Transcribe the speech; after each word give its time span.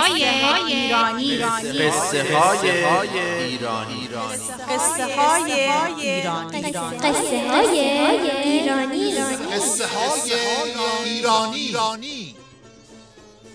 های 0.00 0.24
ایرانی. 0.74 1.38
قصه 1.38 2.36
های 2.36 2.70
ایرانی. 2.70 4.08
قصه 4.68 5.16
های 5.16 5.52
ایرانی 5.52 6.72
قصه 7.02 7.48
های 7.48 7.80
ایرانی. 8.44 9.14
قصه 9.52 9.86
های 9.86 10.32
ایرانی. 11.04 12.36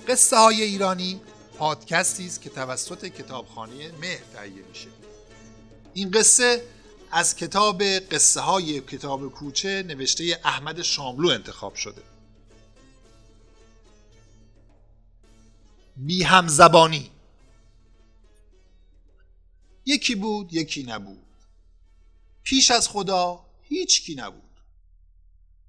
قصه 0.08 0.38
های 0.38 0.62
ایرانی 0.62 1.22
پادکستی 1.58 2.26
است 2.26 2.42
که 2.42 2.50
توسط 2.50 3.06
کتابخانه 3.06 3.92
مهر 4.02 4.22
تهیه 4.34 4.64
میشه. 4.70 4.88
این 5.94 6.12
قصه 6.12 6.62
از 7.12 7.36
کتاب 7.36 7.84
قصه 7.84 8.42
های 8.42 8.82
کتاب 8.82 9.32
کوچه 9.32 9.84
نوشته 9.88 10.40
احمد 10.44 10.82
شاملو 10.82 11.30
انتخاب 11.30 11.76
شده. 11.76 12.02
بی 15.98 16.24
همزبانی. 16.24 17.12
یکی 19.86 20.16
بود 20.16 20.54
یکی 20.54 20.84
نبود. 20.84 21.28
پیش 22.44 22.72
از 22.72 22.90
خدا 22.90 23.46
هیچ 23.62 24.04
کی 24.04 24.16
نبود. 24.16 24.42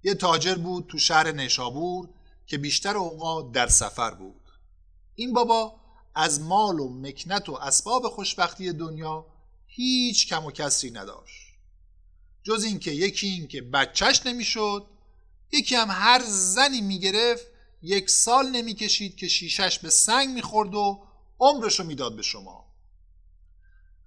یه 0.02 0.14
تاجر 0.14 0.54
بود 0.54 0.86
تو 0.86 0.98
شهر 0.98 1.32
نیشابور 1.32 2.08
که 2.46 2.58
بیشتر 2.58 2.96
اوقات 2.96 3.52
در 3.52 3.66
سفر 3.66 4.10
بود. 4.10 4.42
این 5.14 5.32
بابا 5.32 5.80
از 6.14 6.40
مال 6.40 6.80
و 6.80 6.88
مکنت 6.88 7.48
و 7.48 7.54
اسباب 7.54 8.08
خوشبختی 8.08 8.72
دنیا 8.72 9.26
هیچ 9.66 10.28
کم 10.28 10.44
و 10.44 10.50
کسری 10.50 10.90
نداشت. 10.90 11.46
جز 12.42 12.64
اینکه 12.64 12.90
یکی 12.90 13.26
اینکه 13.26 13.62
بچهش 13.62 14.26
نمی‌شد 14.26 14.86
یکی 15.52 15.74
هم 15.74 15.88
هر 15.90 16.22
زنی 16.26 16.80
می‌گرفت 16.80 17.46
یک 17.82 18.10
سال 18.10 18.50
نمی‌کشید 18.50 19.16
که 19.16 19.28
شیشش 19.28 19.78
به 19.78 19.90
سنگ 19.90 20.28
می‌خورد 20.28 20.74
و 20.74 21.06
عمرشو 21.40 21.84
می‌داد 21.84 22.16
به 22.16 22.22
شما. 22.22 22.64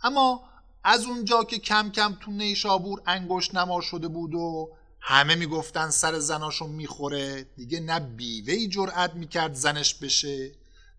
اما 0.03 0.49
از 0.83 1.05
اونجا 1.05 1.43
که 1.43 1.59
کم 1.59 1.91
کم 1.91 2.17
تو 2.21 2.31
نیشابور 2.31 3.01
انگشت 3.05 3.55
نما 3.55 3.81
شده 3.81 4.07
بود 4.07 4.35
و 4.35 4.75
همه 4.99 5.35
می‌گفتن 5.35 5.89
سر 5.89 6.19
زناشو 6.19 6.67
می‌خوره 6.67 7.43
دیگه 7.43 7.79
نه 7.79 7.99
بیوهی 7.99 8.67
جرأت 8.67 9.13
می‌کرد 9.13 9.53
زنش 9.53 9.93
بشه 9.93 10.51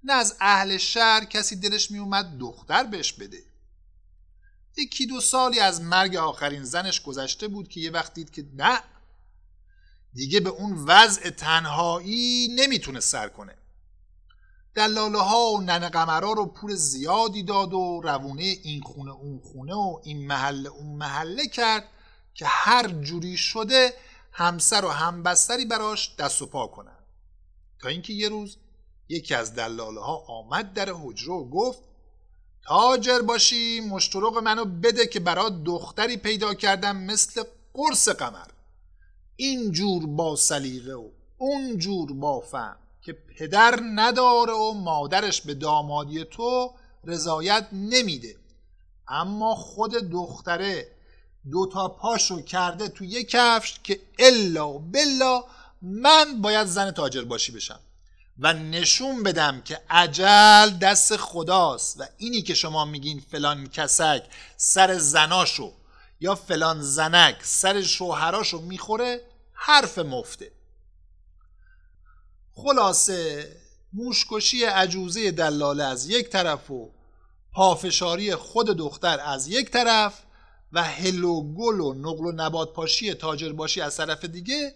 نه 0.05 0.13
از 0.13 0.37
اهل 0.41 0.77
شهر 0.77 1.25
کسی 1.25 1.57
دلش 1.57 1.91
میومد 1.91 2.39
دختر 2.39 2.85
بهش 2.85 3.13
بده. 3.13 3.43
یکی 4.77 5.07
دو 5.07 5.21
سالی 5.21 5.61
از 5.61 5.81
مرگ 5.81 6.17
آخرین 6.17 6.65
زنش 6.65 7.03
گذشته 7.03 7.49
بود 7.49 7.69
که 7.69 7.81
یه 7.81 7.91
وقت 7.91 8.15
دید 8.15 8.31
که 8.31 8.47
نه 8.55 8.83
دیگه 10.13 10.41
به 10.41 10.51
اون 10.51 10.85
وضع 10.87 11.31
تنهایی 11.31 12.49
نمی‌تونه 12.55 13.01
سر 13.01 13.29
کنه. 13.29 13.57
دلاله 14.75 15.19
ها 15.19 15.51
و 15.53 15.61
ننه 15.61 15.89
قمرا 15.89 16.33
رو 16.33 16.47
پول 16.47 16.75
زیادی 16.75 17.43
داد 17.43 17.73
و 17.75 18.01
روونه 18.05 18.43
این 18.43 18.81
خونه 18.81 19.11
اون 19.11 19.41
خونه 19.41 19.75
و 19.75 20.01
این 20.05 20.27
محله 20.27 20.69
اون 20.69 20.97
محله 20.97 21.49
کرد 21.49 21.89
که 22.35 22.47
هر 22.47 22.89
جوری 22.89 23.37
شده 23.37 23.95
همسر 24.33 24.85
و 24.85 24.89
همبستری 24.89 25.65
براش 25.65 26.17
دست 26.17 26.43
و 26.43 26.47
پا 26.47 26.67
کنن. 26.67 26.99
تا 27.81 27.89
اینکه 27.89 28.13
یه 28.13 28.29
روز 28.29 28.57
یکی 29.09 29.35
از 29.35 29.55
دلاله 29.55 30.01
ها 30.01 30.17
آمد 30.17 30.73
در 30.73 30.93
حجره 30.93 31.33
و 31.33 31.51
گفت 31.51 31.79
تاجر 32.63 33.19
باشی 33.19 33.81
مشترق 33.81 34.39
منو 34.39 34.65
بده 34.65 35.07
که 35.07 35.21
برات 35.21 35.65
دختری 35.65 36.17
پیدا 36.17 36.55
کردم 36.55 36.97
مثل 36.97 37.43
قرص 37.75 38.09
قمر. 38.09 38.47
این 39.43 39.73
جور 39.73 40.07
با 40.07 40.37
سلیقه 40.37 40.95
و 40.95 41.09
اون 41.39 41.79
جور 41.79 42.13
با 42.13 42.41
فهم 42.41 42.77
که 43.03 43.13
پدر 43.13 43.81
نداره 43.95 44.53
و 44.53 44.73
مادرش 44.73 45.41
به 45.43 45.55
دامادی 45.55 46.25
تو 46.25 46.75
رضایت 47.05 47.69
نمیده. 47.73 48.37
اما 49.09 49.55
خود 49.55 49.95
دختره 49.95 50.89
دوتا 51.51 51.89
پاشو 51.89 52.43
کرده 52.43 52.89
تو 52.89 53.05
یک 53.05 53.31
کفش 53.31 53.81
که 53.85 54.01
الا 54.19 54.69
و 54.69 54.79
بلا 54.79 55.45
من 55.83 56.43
باید 56.43 56.67
زن 56.67 56.91
تاجر 56.91 57.25
باشی 57.25 57.53
بشم. 57.53 57.81
و 58.39 58.53
نشون 58.53 59.23
بدم 59.23 59.61
که 59.61 59.81
عجل 59.91 60.71
دست 60.71 61.17
خداست 61.17 62.01
و 62.01 62.05
اینی 62.19 62.43
که 62.43 62.55
شما 62.55 62.85
میگین 62.85 63.21
فلان 63.31 63.67
کسک 63.69 64.23
سر 64.57 64.99
زناشو 64.99 65.73
یا 66.21 66.35
فلان 66.35 66.83
زنک 66.83 67.37
سر 67.43 67.83
شوهراشو 67.83 68.61
می‌خوره 68.61 69.30
حرف 69.63 69.99
مفته. 69.99 70.53
خلاصه 72.53 73.49
موشکشی 73.93 74.65
عجوزه 74.65 75.31
دلاله 75.31 75.85
از 75.85 76.11
یک 76.11 76.29
طرف 76.29 76.71
و 76.71 76.91
پافشاری 77.53 78.35
خود 78.35 78.67
دختر 78.67 79.21
از 79.21 79.49
یک 79.49 79.71
طرف 79.71 80.23
و 80.73 80.83
هل 80.83 81.25
و 81.25 81.55
گل 81.55 81.81
و 81.81 81.95
نقل 81.95 82.25
و 82.25 82.33
نبات 82.33 82.73
پاشی 82.73 83.15
تاجر 83.15 83.53
باشی 83.53 83.81
از 83.81 83.97
طرف 83.97 84.25
دیگه 84.25 84.75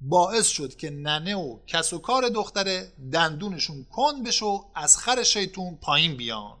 باعث 0.00 0.46
شد 0.46 0.76
که 0.76 0.90
ننه 0.90 1.36
و 1.36 1.58
کس 1.66 1.92
و 1.92 1.98
کار 1.98 2.28
دختره 2.28 2.92
دندونشون 3.12 3.84
کن 3.84 4.22
بشه 4.22 4.60
از 4.74 4.96
خر 4.96 5.22
شیطون 5.22 5.78
پایین 5.82 6.16
بیان 6.16 6.56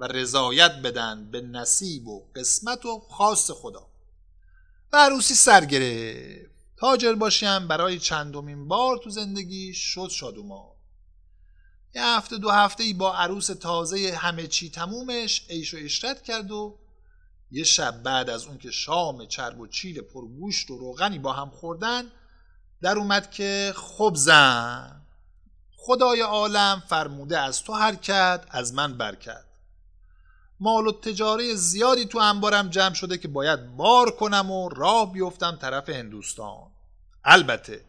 و 0.00 0.04
رضایت 0.04 0.72
بدن 0.72 1.30
به 1.30 1.40
نصیب 1.40 2.08
و 2.08 2.22
قسمت 2.36 2.86
و 2.86 3.00
خاص 3.10 3.50
خدا. 3.50 3.86
و 4.92 4.96
عروسی 4.96 5.34
سر 5.34 5.64
گرفت. 5.64 6.59
تاجر 6.80 7.14
باشیم 7.14 7.68
برای 7.68 7.98
چندمین 7.98 8.68
بار 8.68 8.98
تو 8.98 9.10
زندگی 9.10 9.74
شد 9.74 10.08
شادوما 10.08 10.76
یه 11.94 12.04
هفته 12.04 12.38
دو 12.38 12.50
هفته 12.50 12.84
ای 12.84 12.92
با 12.92 13.14
عروس 13.14 13.46
تازه 13.46 14.16
همه 14.16 14.46
چی 14.46 14.70
تمومش 14.70 15.46
عیش 15.50 15.74
و 15.74 15.76
اشرت 15.80 16.22
کرد 16.22 16.50
و 16.50 16.78
یه 17.50 17.64
شب 17.64 18.02
بعد 18.02 18.30
از 18.30 18.46
اون 18.46 18.58
که 18.58 18.70
شام 18.70 19.26
چرب 19.26 19.60
و 19.60 19.66
چیل 19.66 20.00
پرگوشت 20.00 20.70
و 20.70 20.78
روغنی 20.78 21.18
با 21.18 21.32
هم 21.32 21.50
خوردن 21.50 22.04
در 22.82 22.98
اومد 22.98 23.30
که 23.30 23.72
خب 23.76 24.12
زن 24.16 25.06
خدای 25.76 26.20
عالم 26.20 26.82
فرموده 26.88 27.38
از 27.38 27.62
تو 27.62 27.74
حرکت 27.74 28.46
از 28.50 28.74
من 28.74 28.98
برکت. 28.98 29.49
مال 30.60 30.86
و 30.86 30.92
تجاره 30.92 31.54
زیادی 31.54 32.04
تو 32.04 32.18
انبارم 32.18 32.68
جمع 32.68 32.94
شده 32.94 33.18
که 33.18 33.28
باید 33.28 33.76
بار 33.76 34.10
کنم 34.10 34.50
و 34.50 34.68
راه 34.68 35.12
بیفتم 35.12 35.58
طرف 35.60 35.88
هندوستان. 35.88 36.70
البته 37.24 37.84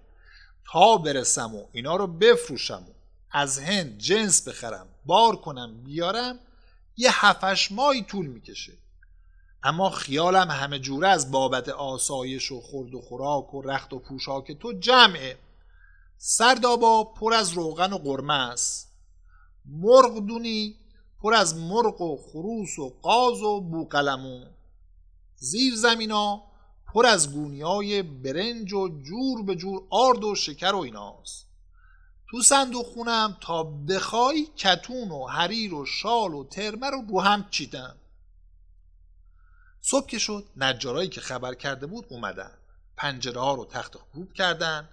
تا 0.71 0.97
برسم 0.97 1.55
و 1.55 1.65
اینا 1.71 1.95
رو 1.95 2.07
بفروشم 2.07 2.85
و 2.89 2.93
از 3.31 3.59
هند 3.59 3.97
جنس 3.97 4.47
بخرم 4.47 4.87
بار 5.05 5.35
کنم 5.35 5.83
بیارم 5.83 6.39
یه 6.97 7.25
هفش 7.25 7.71
ماهی 7.71 8.01
طول 8.01 8.27
می‌کشه. 8.27 8.73
اما 9.63 9.89
خیالم 9.89 10.51
همه 10.51 10.79
جوره 10.79 11.07
از 11.07 11.31
بابت 11.31 11.69
آسایش 11.69 12.51
و 12.51 12.61
خورد 12.61 12.93
و 12.93 13.01
خوراک 13.01 13.53
و 13.53 13.61
رخت 13.61 13.93
و 13.93 13.99
پوشاک 13.99 14.51
تو 14.51 14.73
جمعه. 14.73 15.37
سردابا 16.17 17.03
پر 17.03 17.33
از 17.33 17.53
روغن 17.53 17.93
و 17.93 17.97
قرمه 17.97 18.33
است. 18.33 18.91
مرغ 19.65 20.25
دونی 20.25 20.75
پر 21.21 21.33
از 21.33 21.55
مرغ 21.55 22.01
و 22.01 22.17
خروس 22.17 22.79
و 22.79 22.93
قاز 23.01 23.41
و 23.41 23.61
بوقلمون 23.61 24.47
زیر 25.35 25.75
زمینا 25.75 26.43
پر 26.93 27.05
از 27.05 27.33
گونیای 27.33 28.01
برنج 28.01 28.73
و 28.73 28.89
جور 29.03 29.43
به 29.43 29.55
جور 29.55 29.83
آرد 29.89 30.23
و 30.23 30.35
شکر 30.35 30.71
و 30.75 30.77
ایناست. 30.77 31.45
تو 32.29 32.41
صندوق 32.41 32.85
خونم 32.85 33.37
تا 33.41 33.63
بخوای 33.63 34.47
کتون 34.57 35.11
و 35.11 35.27
حریر 35.27 35.73
و 35.73 35.85
شال 35.85 36.33
و 36.33 36.43
ترمه 36.43 36.89
رو 36.89 37.01
رو 37.09 37.21
هم 37.21 37.45
چیدم. 37.49 37.95
صبح 39.81 40.07
که 40.07 40.17
شد 40.17 40.45
نجارایی 40.57 41.09
که 41.09 41.21
خبر 41.21 41.53
کرده 41.53 41.85
بود 41.85 42.05
اومدن. 42.09 42.51
پنجره 42.97 43.41
ها 43.41 43.53
رو 43.53 43.65
تخت 43.65 43.97
خوب 43.97 44.33
کردن. 44.33 44.89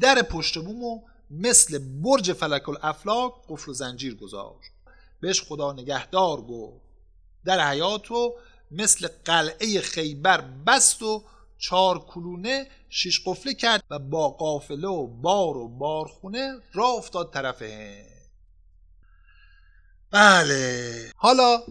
در 0.00 0.22
پشت 0.22 0.58
بومو 0.58 1.00
مثل 1.30 1.78
برج 1.78 2.32
فلک 2.32 2.68
الافلاک 2.68 3.32
قفل 3.48 3.70
و 3.70 3.74
زنجیر 3.74 4.14
گذاشت. 4.14 4.75
بهش 5.20 5.42
خدا 5.42 5.72
نگهدار 5.72 6.40
گفت 6.40 6.80
در 7.44 7.70
حیات 7.70 8.06
رو 8.06 8.36
مثل 8.70 9.08
قلعه 9.24 9.80
خیبر 9.80 10.40
بست 10.40 11.02
و 11.02 11.24
چار 11.58 11.98
کلونه 11.98 12.66
شیش 12.88 13.22
قفله 13.26 13.54
کرد 13.54 13.84
و 13.90 13.98
با 13.98 14.30
قافله 14.30 14.88
و 14.88 15.06
بار 15.06 15.56
و 15.56 15.68
بارخونه 15.68 16.58
راه 16.72 16.94
افتاد 16.94 17.32
طرف 17.32 17.62
هند. 17.62 18.16
بله. 20.10 21.12
حالا 21.16 21.62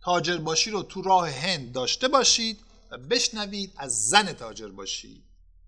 تاجر 0.00 0.36
باشی 0.36 0.70
رو 0.70 0.82
تو 0.82 1.02
راه 1.02 1.30
هند 1.30 1.72
داشته 1.72 2.08
باشید 2.08 2.60
و 2.90 2.98
بشنوید 2.98 3.72
از 3.76 4.08
زن 4.08 4.32
تاجر 4.32 4.68
باشی 4.68 5.22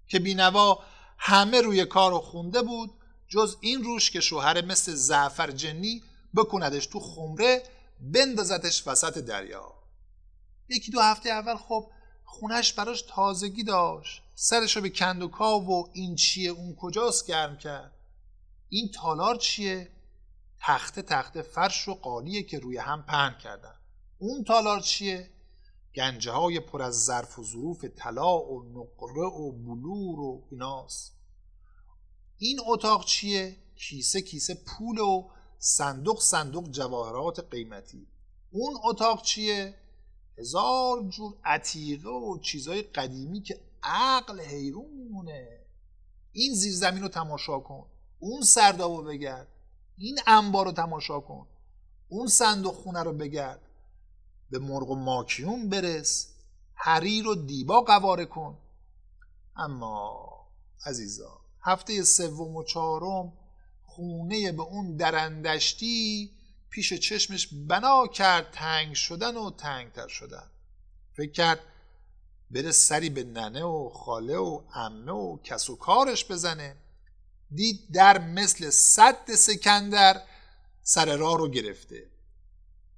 که 0.08 0.18
بینوا 0.18 0.78
همه 1.18 1.60
روی 1.60 1.84
کار 1.84 2.12
و 2.12 2.18
خونده 2.18 2.62
بود 2.62 2.90
جز 3.28 3.56
این 3.60 3.84
روش 3.84 4.10
که 4.10 4.20
شوهر 4.20 4.64
مثل 4.64 4.94
زعفر 4.94 5.50
جنی 5.50 6.02
بکندش 6.38 6.86
تو 6.86 7.00
خمره 7.00 7.62
بندازتش 8.00 8.86
وسط 8.86 9.18
دریا. 9.18 9.74
یکی 10.68 10.90
دو 10.90 11.00
هفته 11.00 11.30
اول 11.30 11.56
خب 11.56 11.90
خونش 12.24 12.72
براش 12.72 13.02
تازگی 13.02 13.64
داشت. 13.64 14.22
سرشو 14.34 14.80
به 14.80 14.90
کندوکا 14.90 15.60
و 15.60 15.88
این 15.92 16.16
چیه 16.16 16.50
اون 16.50 16.74
کجاست 16.74 17.26
گرم 17.26 17.58
کرد. 17.58 17.92
این 18.68 18.90
تالار 18.90 19.36
چیه؟ 19.36 19.90
تخته 20.60 21.02
تخته 21.02 21.42
فرش 21.42 21.88
و 21.88 21.94
قالیه 21.94 22.42
که 22.42 22.58
روی 22.58 22.76
هم 22.76 23.02
پهن 23.02 23.38
کردن. 23.38 23.74
اون 24.18 24.44
تالار 24.44 24.80
چیه؟ 24.80 25.30
گنجه 25.94 26.32
های 26.32 26.60
پر 26.60 26.82
از 26.82 27.04
ظرف 27.04 27.38
و 27.38 27.44
ظروف 27.44 27.84
طلا 27.84 28.38
و 28.38 28.62
نقره 28.62 29.26
و 29.26 29.52
بلور 29.52 30.20
و 30.20 30.46
ایناست. 30.50 31.12
این 32.38 32.60
اتاق 32.66 33.04
چیه؟ 33.04 33.56
کیسه 33.76 34.22
کیسه 34.22 34.54
پول 34.54 34.98
و 34.98 35.30
صندوق 35.58 36.20
صندوق 36.20 36.70
جواهرات 36.70 37.40
قیمتی. 37.50 38.06
اون 38.50 38.74
اتاق 38.84 39.22
چیه؟ 39.22 39.74
هزار 40.38 41.08
جور 41.08 41.34
عتیقه 41.44 42.10
و 42.10 42.38
چیزای 42.38 42.82
قدیمی 42.82 43.42
که 43.42 43.60
عقل 43.82 44.40
حیرون 44.40 44.90
میمونه. 44.90 45.66
این 46.32 46.54
زیرزمین 46.54 47.02
رو 47.02 47.08
تماشا 47.08 47.58
کن. 47.58 47.86
اون 48.18 48.42
سرداب 48.42 48.96
رو 48.96 49.04
بگرد. 49.04 49.48
این 49.96 50.18
انبار 50.26 50.66
رو 50.66 50.72
تماشا 50.72 51.20
کن. 51.20 51.46
اون 52.08 52.26
صندوق 52.26 52.74
خونه 52.74 53.02
رو 53.02 53.12
بگرد. 53.12 53.60
به 54.50 54.58
مرغ 54.58 54.90
و 54.90 54.94
ماکیون 54.94 55.68
برس. 55.68 56.34
حریر 56.74 57.26
و 57.28 57.34
دیبا 57.34 57.80
قواره 57.80 58.24
کن. 58.24 58.58
اما 59.56 60.28
عزیزا 60.86 61.40
هفته 61.62 62.02
سوم 62.02 62.56
و 62.56 62.64
چهارم 62.64 63.32
خونه 63.98 64.52
به 64.52 64.62
اون 64.62 64.96
درندشتی 64.96 66.30
پیش 66.70 66.94
چشمش 66.94 67.48
بنا 67.68 68.06
کرد 68.06 68.50
تنگ 68.50 68.94
شدن 68.94 69.36
و 69.36 69.50
تنگتر 69.50 70.08
شدن. 70.08 70.50
فکر 71.12 71.32
کرد 71.32 71.60
بره 72.50 72.70
سری 72.70 73.10
به 73.10 73.24
ننه 73.24 73.64
و 73.64 73.88
خاله 73.88 74.36
و 74.36 74.62
امه 74.74 75.12
و 75.12 75.38
کس 75.44 75.70
و 75.70 75.76
کارش 75.76 76.30
بزنه. 76.30 76.76
دید 77.50 77.80
در 77.92 78.18
مثل 78.18 78.70
صد 78.70 79.34
سکندر 79.34 80.22
سر 80.82 81.16
راه 81.16 81.38
رو 81.38 81.48
گرفته. 81.48 82.06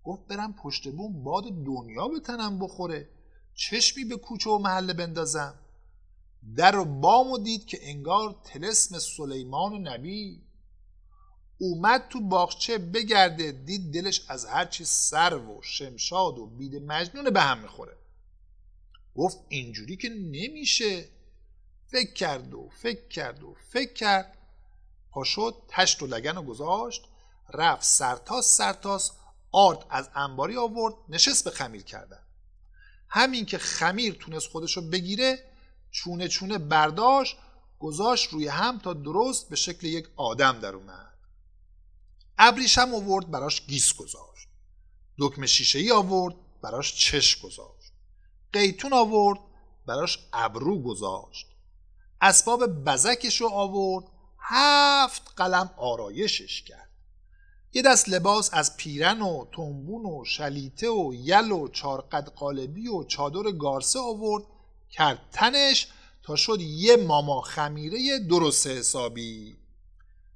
گفت 0.05 0.27
برم 0.27 0.53
پشت 0.53 0.89
بوم 0.89 1.25
باد 1.25 1.45
دنیا 1.65 2.09
به 2.09 2.21
تنم 2.21 2.59
بخوره. 2.59 3.09
چشمی 3.55 4.05
به 4.05 4.17
کوچه 4.17 4.51
و 4.51 4.59
محله 4.59 4.93
بندازم. 4.93 5.55
در 6.57 6.77
و 6.77 6.85
بامو 6.85 7.39
دید 7.39 7.67
که 7.67 7.79
انگار 7.83 8.41
تلسم 8.45 8.99
سلیمان 8.99 9.89
نبی 9.89 10.50
اومد 11.63 12.09
تو 12.09 12.21
باغچه 12.21 12.79
بگرده 12.79 13.53
دید 13.53 13.95
دلش 13.95 14.23
از 14.29 14.47
هرچی 14.47 14.85
سر 14.85 15.35
و 15.35 15.61
شمشاد 15.63 16.39
و 16.39 16.47
بید 16.47 16.77
مجنون 16.77 17.31
به 17.31 17.41
هم 17.41 17.59
می‌خوره. 17.59 17.97
گفت 19.15 19.39
اینجوری 19.49 19.97
که 19.97 20.09
نمیشه. 20.09 21.09
فکر 21.87 22.13
کرد 22.13 22.55
و 22.55 22.69
فکر 22.83 23.09
کرد 23.09 23.43
و 23.43 23.57
فکر 23.69 23.93
کرد. 23.93 24.39
پا 25.11 25.25
شد 25.25 25.55
تشت 25.69 26.03
و 26.03 26.07
لگن 26.07 26.37
و 26.37 26.43
گذاشت 26.43 27.03
رفت 27.53 27.85
سرتاس 27.85 28.57
سرتاس 28.57 29.13
آرد 29.53 29.87
از 29.91 30.09
انباری 30.15 30.57
آورد 30.57 30.95
نشست 31.09 31.45
به 31.45 31.51
خمیر 31.51 31.83
کردن. 31.83 32.23
همین 33.09 33.47
که 33.47 33.59
خمیر 33.59 34.15
تونست 34.15 34.49
خودشو 34.49 34.91
بگیره 34.91 35.39
چونه 35.91 36.29
چونه 36.29 36.59
برداشت 36.59 37.37
گذاشت 37.79 38.31
روی 38.31 38.49
هم 38.49 38.79
تا 38.79 38.93
درست 38.93 39.49
به 39.49 39.57
شکل 39.57 39.87
یک 39.87 40.09
آدم 40.17 40.61
در 40.61 40.75
اومد. 40.75 41.11
ابریشم 42.43 42.95
آورد 42.95 43.31
براش 43.31 43.67
گیس 43.67 43.95
گذاشت. 43.95 44.49
دکمه 45.19 45.47
شیشه 45.47 45.79
ای 45.79 45.91
آورد 45.91 46.35
براش 46.63 46.95
چش 46.95 47.41
گذاشت. 47.41 47.93
قیتون 48.53 48.93
آورد 48.93 49.39
براش 49.87 50.19
ابرو 50.33 50.83
گذاشت. 50.83 51.47
اسباب 52.21 52.67
بزکش 52.67 53.41
رو 53.41 53.49
آورد 53.49 54.05
هفت 54.39 55.23
قلم 55.37 55.71
آرایشش 55.77 56.63
کرد. 56.63 56.91
یه 57.73 57.83
دست 57.83 58.09
لباس 58.09 58.51
از 58.53 58.77
پیرن 58.77 59.23
و 59.23 59.45
تنبون 59.53 60.07
و 60.07 60.25
شلیته 60.25 60.89
و 60.89 61.15
یل 61.15 61.53
و 61.53 61.69
چارقد 61.69 62.29
قالبی 62.29 62.89
و 62.89 63.05
چادر 63.05 63.51
گارسه 63.51 63.99
آورد 63.99 64.45
کرد 64.91 65.29
تنش 65.33 65.89
تا 66.23 66.37
شد 66.37 66.61
یه 66.61 66.97
ماما 66.97 67.41
خمیره 67.41 68.19
درست 68.19 68.67
حسابی. 68.67 69.57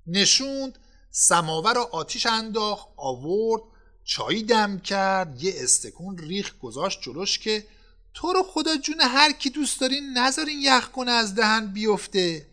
نشوند 0.06 0.78
سماور 1.16 1.78
و 1.78 1.88
آتیش 1.92 2.26
انداخت 2.26 2.88
آورد 2.96 3.62
چایی 4.04 4.42
دم 4.42 4.78
کرد 4.78 5.42
یه 5.42 5.54
استکون 5.56 6.18
ریخ 6.18 6.58
گذاشت 6.58 7.02
جلوش 7.02 7.38
که 7.38 7.66
تو 8.14 8.32
رو 8.32 8.42
خدا 8.42 8.76
جون 8.76 9.00
هر 9.00 9.32
کی 9.32 9.50
دوست 9.50 9.80
دارین 9.80 10.18
نذارین 10.18 10.58
یخ 10.62 10.88
کنه 10.88 11.10
از 11.10 11.34
دهن 11.34 11.72
بیفته. 11.72 12.46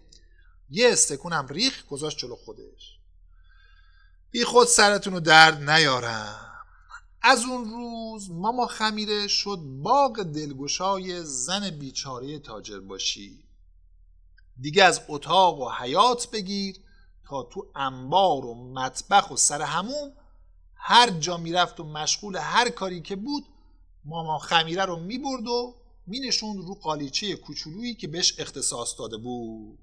یه 0.69 0.91
استکونم 0.91 1.47
ریخ 1.47 1.85
گذاشت 1.85 2.17
جلو 2.17 2.35
خودش. 2.35 2.97
بی 4.31 4.43
خود 4.43 4.67
سرتون 4.67 5.13
رو 5.13 5.19
درد 5.19 5.69
نیارم. 5.69 6.61
از 7.21 7.45
اون 7.45 7.69
روز 7.69 8.31
ماما 8.31 8.67
خمیره 8.67 9.27
شد 9.27 9.59
باغ 9.63 10.23
دلگشای 10.23 11.23
زن 11.23 11.69
بیچاره 11.69 12.39
تاجر 12.39 12.79
باشی. 12.79 13.43
دیگه 14.61 14.83
از 14.83 15.01
اتاق 15.07 15.59
و 15.59 15.69
حیات 15.69 16.31
بگیر. 16.31 16.75
تو 17.51 17.65
انبار 17.75 18.45
و 18.45 18.73
مطبخ 18.73 19.31
و 19.31 19.35
سر 19.35 19.61
هموم 19.61 20.11
هر 20.75 21.09
جا 21.09 21.37
می‌رفت 21.37 21.79
و 21.79 21.83
مشغول 21.83 22.35
هر 22.35 22.69
کاری 22.69 23.01
که 23.01 23.15
بود 23.15 23.45
ماما 24.05 24.37
خمیره 24.37 24.85
رو 24.85 24.95
می‌برد 24.95 25.47
و 25.47 25.75
مینشوند 26.07 26.57
رو 26.57 26.75
قالیچه 26.75 27.35
کوچولویی 27.35 27.95
که 27.95 28.07
بهش 28.07 28.39
اختصاص 28.39 28.99
داده 28.99 29.17
بود. 29.17 29.79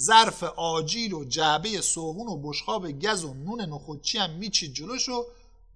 ظرف 0.00 0.42
آجیل 0.42 1.12
و 1.12 1.24
جعبه 1.24 1.80
صابون 1.80 2.26
و 2.26 2.36
بشقاب 2.36 2.92
گز 2.92 3.24
و 3.24 3.34
نون 3.34 3.60
نخودچی 3.60 4.18
هم 4.18 4.30
میچید 4.30 4.74
جلوش 4.74 5.08
و 5.08 5.26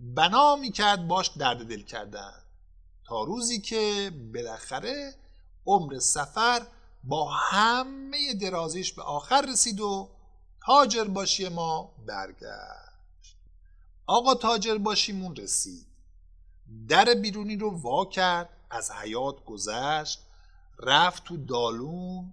بنا 0.00 0.56
می‌کرد 0.56 1.08
باش 1.08 1.28
درد 1.28 1.68
دل 1.68 1.82
کردن. 1.82 2.32
تا 3.04 3.22
روزی 3.22 3.60
که 3.60 4.12
بالاخره 4.34 5.14
عمر 5.66 5.98
سفر 5.98 6.66
با 7.04 7.30
همه 7.30 8.34
درازیش 8.34 8.92
به 8.92 9.02
آخر 9.02 9.46
رسید 9.52 9.80
و 9.80 10.08
تاجر 10.66 11.04
باشی 11.04 11.48
ما 11.48 11.92
برگشت. 12.06 13.36
آقا 14.06 14.34
تاجر 14.34 14.78
باشیمون 14.78 15.36
رسید. 15.36 15.86
در 16.88 17.14
بیرونی 17.14 17.56
رو 17.56 17.70
وا 17.70 18.04
کرد 18.04 18.48
از 18.70 18.90
حیات 18.90 19.44
گذشت 19.44 20.18
رفت 20.78 21.24
تو 21.24 21.36
دالون 21.36 22.32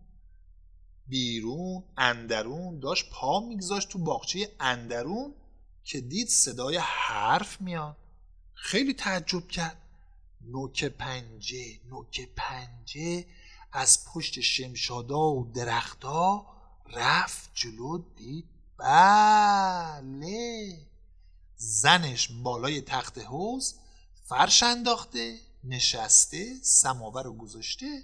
بیرون 1.08 1.84
اندرون 1.98 2.80
داشت 2.80 3.10
پا 3.10 3.40
میگذاشت 3.40 3.90
تو 3.90 4.00
باغچه 4.00 4.52
اندرون 4.60 5.34
که 5.84 6.02
دید 6.02 6.28
صدای 6.28 6.78
حرف 6.78 7.62
میاد. 7.62 7.98
خیلی 8.54 8.94
تعجب 8.94 9.48
کرد. 9.48 9.78
نوک 10.42 10.86
پنجه 10.86 11.80
نوک 11.90 12.30
پنجه 12.36 13.26
از 13.72 14.06
پشت 14.14 14.40
شمشادا 14.40 15.32
و 15.32 15.52
درختا 15.54 16.46
رفت 16.94 17.50
جلو 17.54 18.04
دید 18.16 18.46
بله. 18.78 20.78
زنش 21.58 22.30
بالای 22.44 22.82
تخت 22.82 23.18
حوز 23.18 23.76
فرش 24.24 24.64
انداخته 24.64 25.40
نشسته 25.64 26.56
سماور 26.62 27.24
رو 27.24 27.34
گذاشته 27.34 28.04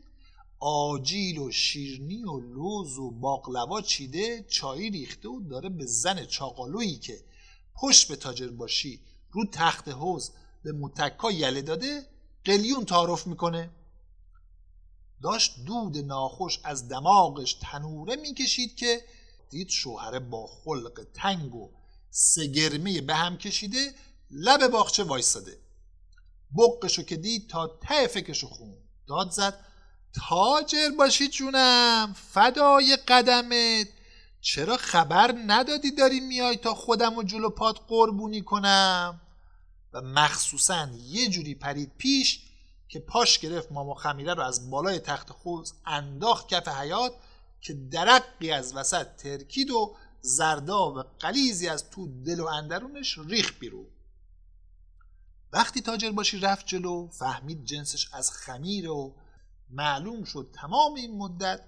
آجیل 0.60 1.38
و 1.38 1.51
شیرنی 1.51 2.24
و 2.24 2.39
لوز 2.39 2.98
و 2.98 3.12
باقلوا 3.12 3.82
چیده 3.82 4.46
چایی 4.50 4.89
ریخته 4.89 5.30
و 5.30 5.39
داره 5.39 5.70
به 5.70 5.86
زن 5.86 6.25
چاقالویی 6.25 6.96
که 6.96 7.20
پشت 7.75 8.08
به 8.08 8.15
تاجر 8.15 8.48
باشی 8.48 9.00
رو 9.32 9.46
تخت 9.46 9.88
حوز 9.88 10.32
به 10.63 10.72
متکا 10.72 11.32
یله 11.32 11.62
داده 11.62 12.08
قلیون 12.46 12.86
تعارف 12.86 13.27
می‌کنه. 13.27 13.70
داشت 15.25 15.55
دود 15.65 15.98
ناخوش 15.98 16.60
از 16.63 16.89
دماغش 16.89 17.53
تنوره 17.53 18.15
می‌کشید 18.15 18.75
که 18.75 19.01
دید 19.50 19.70
شوهره 19.70 20.20
با 20.20 20.48
خلق 20.48 21.08
تنگ 21.13 21.55
و 21.55 21.70
سگرمه 22.10 23.01
به 23.01 23.15
هم 23.15 23.38
کشیده 23.38 23.94
لب 24.32 24.67
باغچه 24.67 25.03
وایستاده. 25.03 25.58
بقشو 26.58 27.03
که 27.03 27.15
دید 27.15 27.50
تا 27.50 27.67
ته 27.67 28.08
فکرشو 28.08 28.48
خون 28.48 28.77
داد 29.08 29.32
زد 29.32 29.65
تاجر 30.29 30.89
باشی 30.98 31.27
جونم 31.27 32.15
فدای 32.34 32.96
قدمت. 33.08 33.88
چرا 34.41 34.77
خبر 34.77 35.36
ندادی 35.48 35.91
داری 35.91 36.20
میای 36.20 36.58
تا 36.58 36.74
خودم 36.74 37.17
و 37.17 37.24
جلو 37.24 37.50
پات 37.50 37.79
قربونی 37.88 38.41
کنم؟ 38.41 39.22
و 39.94 40.01
مخصوصا 40.01 40.89
یه 41.08 41.29
جوری 41.29 41.55
پرید 41.55 41.91
پیش 41.98 42.45
که 42.88 43.00
پاش 43.00 43.39
گرفت 43.39 43.72
ماما 43.72 43.94
خمیره 43.94 44.34
رو 44.34 44.44
از 44.44 44.70
بالای 44.70 45.00
تخت 45.00 45.32
خوز 45.32 45.74
انداخت 45.86 46.48
کف 46.48 46.68
حیات 46.68 47.13
که 47.62 47.74
درقی 47.74 48.51
از 48.51 48.75
وسط 48.75 49.08
ترکید 49.15 49.72
و 49.72 49.96
زردا 50.22 50.92
و 50.92 51.04
قلیزی 51.20 51.68
از 51.68 51.89
تو 51.89 52.24
دل 52.24 52.39
و 52.39 52.46
اندرونش 52.46 53.18
ریخ 53.18 53.60
بیرون. 53.60 53.88
وقتی 55.54 55.82
تاجر 55.82 56.12
باشی 56.12 56.39
رفت 56.39 56.65
جلو 56.65 57.08
فهمید 57.08 57.65
جنسش 57.65 58.13
از 58.13 58.32
خمیر 58.32 58.89
و 58.89 59.15
معلوم 59.70 60.24
شد 60.24 60.50
تمام 60.54 60.94
این 60.94 61.18
مدت 61.18 61.62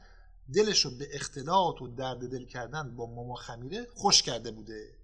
دلش 0.54 0.86
رو 0.86 0.92
به 0.92 1.08
اختلاط 1.14 1.82
و 1.82 1.88
درد 1.88 2.32
دل 2.32 2.46
کردن 2.46 2.96
با 2.96 3.06
ماما 3.06 3.36
خمیره 3.36 3.88
خوش 3.96 4.24
کرده 4.24 4.52
بوده. 4.52 4.98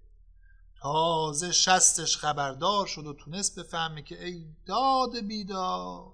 تازه 0.84 1.52
شستش 1.52 2.16
خبردار 2.16 2.86
شد 2.86 3.06
و 3.06 3.14
تونست 3.14 3.58
بفهمه 3.58 4.02
که 4.02 4.24
ای 4.24 4.46
داد 4.66 5.18
بیدار 5.18 6.12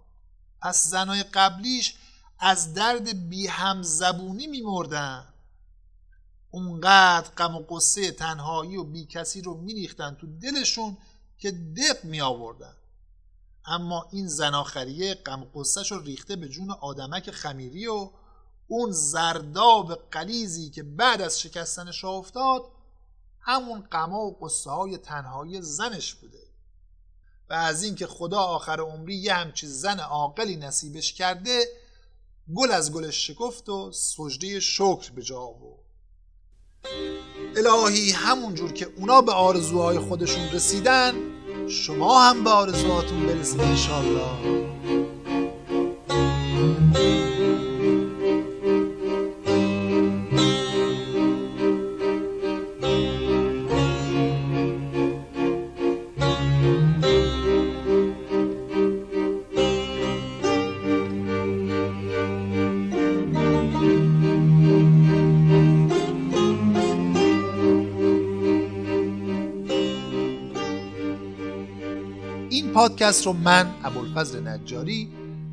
پس 0.63 0.89
زنای 0.89 1.23
قبلیش 1.23 1.95
از 2.39 2.75
درد 2.75 3.29
بی 3.29 3.47
هم 3.47 3.83
زبونی 3.83 4.47
میمردن 4.47 5.29
اونقدر 6.51 7.31
غم 7.31 7.57
و 7.57 7.65
قصه 7.71 8.11
تنهایی 8.11 8.77
و 8.77 8.85
بی 8.85 9.07
کسی 9.07 9.43
رو 9.43 9.55
میریختن 9.55 10.15
تو 10.15 10.27
دلشون 10.39 10.97
که 11.39 11.51
دق 11.51 12.05
می 12.05 12.21
آوردن. 12.21 12.75
اما 13.67 14.09
این 14.13 14.29
زناخریه 14.29 15.15
غم 15.15 15.47
قصهش 15.55 15.93
رو 15.93 16.01
ریخته 16.01 16.37
به 16.37 16.49
جون 16.49 16.71
آدمک 16.71 17.31
خمیری 17.31 17.87
و 17.87 18.11
اون 18.69 18.91
زرداب 18.91 19.95
قلیزی 20.11 20.71
که 20.71 20.83
بعد 20.83 21.21
از 21.23 21.41
شکستنش 21.41 22.05
افتاد 22.05 22.63
همون 23.41 23.81
غما 23.81 24.19
و 24.19 24.39
قصه 24.41 24.71
های 24.71 24.99
تنهایی 24.99 25.63
زنش 25.63 26.15
بوده. 26.15 26.39
و 27.51 27.55
از 27.55 27.83
اینکه 27.83 28.07
خدا 28.07 28.39
آخر 28.39 28.81
عمری 28.81 29.15
یه 29.15 29.35
همچی 29.35 29.67
زن 29.67 30.01
عاقلی 30.01 30.57
نصیبش 30.57 31.13
کرده 31.13 31.65
گل 32.55 32.71
از 32.71 32.93
گلش 32.93 33.27
شکفت 33.27 33.69
و 33.69 33.93
سجده 33.93 34.61
شکر 34.61 35.11
به 35.15 35.23
جا 35.23 35.41
آورد. 35.41 35.81
الهی 37.57 38.11
همون 38.11 38.55
جور 38.55 38.73
که 38.73 38.93
اونا 38.97 39.21
به 39.21 39.33
آرزوهای 39.33 39.99
خودشون 39.99 40.49
رسیدن 40.49 41.15
شما 41.69 42.23
هم 42.23 42.45
به 42.45 42.51
آرزوهاتون 42.51 43.27
برسید 43.27 43.61
انشالله 43.61 44.80
پادکست 72.81 73.27
رو 73.27 73.33
من 73.33 73.75
ابوالفضل 73.85 74.49
نجاری 74.49 75.09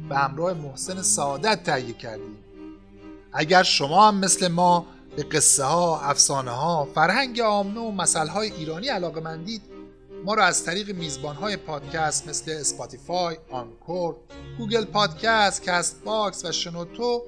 به 0.10 0.18
همراه 0.18 0.54
محسن 0.54 1.02
سعادت 1.02 1.64
تهیه 1.64 1.94
کردیم. 1.94 2.38
اگر 3.34 3.64
شما 3.64 4.08
هم 4.08 4.18
مثل 4.18 4.48
ما 4.48 4.86
به 5.16 5.24
قصه 5.24 5.64
ها، 5.64 6.02
افسانه 6.02 6.52
ها، 6.52 6.88
فرهنگ 6.96 7.42
عامه 7.42 7.80
و 7.80 7.92
مثل 7.92 8.28
های 8.28 8.52
ایرانی 8.52 8.88
علاقه 8.88 9.22
مندید 9.22 9.62
ما 10.26 10.34
را 10.34 10.44
از 10.44 10.64
طریق 10.64 10.96
میزبان 10.96 11.36
های 11.36 11.58
پادکست 11.58 12.28
مثل 12.30 12.52
Spotify، 12.52 13.38
Anchor، 13.52 14.16
Google 14.58 14.86
Podcast، 14.86 15.64
Castbox 15.64 16.46
و 16.46 16.52
شنوتو 16.52 17.24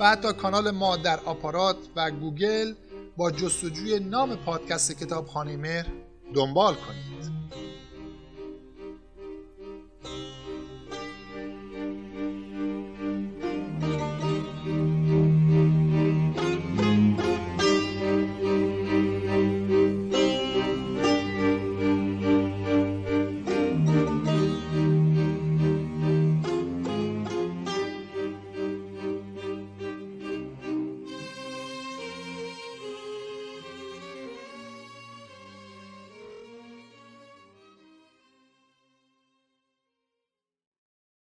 و 0.00 0.08
حتی 0.08 0.32
کانال 0.32 0.70
ما 0.70 0.96
در 0.96 1.20
آپارات 1.20 1.76
و 1.96 2.10
گوگل 2.10 2.74
با 3.16 3.30
جستجوی 3.30 4.00
نام 4.00 4.36
پادکست 4.36 4.92
کتابخانه 4.92 5.56
مهر 5.56 5.86
دنبال 6.34 6.74
کنید. 6.74 7.33